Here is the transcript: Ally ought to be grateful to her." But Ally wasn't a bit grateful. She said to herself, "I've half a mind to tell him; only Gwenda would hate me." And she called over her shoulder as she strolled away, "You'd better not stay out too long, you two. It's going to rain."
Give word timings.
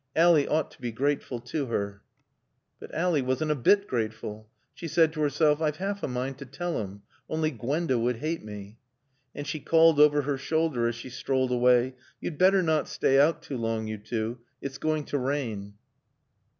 Ally 0.15 0.45
ought 0.47 0.71
to 0.71 0.81
be 0.81 0.91
grateful 0.91 1.39
to 1.39 1.67
her." 1.67 2.01
But 2.79 2.91
Ally 2.91 3.21
wasn't 3.21 3.51
a 3.51 3.55
bit 3.55 3.85
grateful. 3.85 4.49
She 4.73 4.87
said 4.87 5.13
to 5.13 5.21
herself, 5.21 5.61
"I've 5.61 5.75
half 5.75 6.01
a 6.01 6.07
mind 6.07 6.39
to 6.39 6.45
tell 6.47 6.81
him; 6.81 7.03
only 7.29 7.51
Gwenda 7.51 7.99
would 7.99 8.15
hate 8.15 8.43
me." 8.43 8.79
And 9.35 9.45
she 9.45 9.59
called 9.59 9.99
over 9.99 10.23
her 10.23 10.39
shoulder 10.39 10.87
as 10.87 10.95
she 10.95 11.11
strolled 11.11 11.51
away, 11.51 11.93
"You'd 12.19 12.39
better 12.39 12.63
not 12.63 12.89
stay 12.89 13.19
out 13.19 13.43
too 13.43 13.57
long, 13.57 13.85
you 13.85 13.99
two. 13.99 14.39
It's 14.59 14.79
going 14.79 15.03
to 15.05 15.19
rain." 15.19 15.75